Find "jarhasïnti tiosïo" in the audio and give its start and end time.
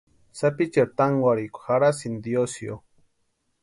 1.67-2.75